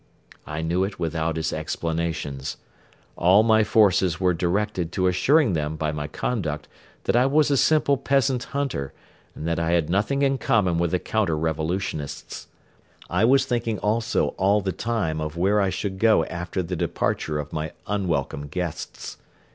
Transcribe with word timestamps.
I 0.47 0.63
knew 0.63 0.83
it 0.83 0.97
without 0.99 1.35
his 1.35 1.53
explanations. 1.53 2.57
All 3.15 3.43
my 3.43 3.63
forces 3.63 4.19
were 4.19 4.33
directed 4.33 4.91
to 4.93 5.05
assuring 5.05 5.53
them 5.53 5.75
by 5.75 5.91
my 5.91 6.07
conduct 6.07 6.67
that 7.03 7.15
I 7.15 7.27
was 7.27 7.51
a 7.51 7.55
simple 7.55 7.97
peasant 7.97 8.45
hunter 8.45 8.93
and 9.35 9.47
that 9.47 9.59
I 9.59 9.73
had 9.73 9.91
nothing 9.91 10.23
in 10.23 10.39
common 10.39 10.79
with 10.79 10.89
the 10.89 10.97
counter 10.97 11.37
revolutionists. 11.37 12.47
I 13.11 13.25
was 13.25 13.45
thinking 13.45 13.77
also 13.77 14.29
all 14.39 14.59
the 14.59 14.71
time 14.71 15.21
of 15.21 15.37
where 15.37 15.61
I 15.61 15.69
should 15.69 15.99
go 15.99 16.25
after 16.25 16.63
the 16.63 16.75
departure 16.75 17.37
of 17.37 17.53
my 17.53 17.71
unwelcome 17.85 18.47
guests. 18.47 19.17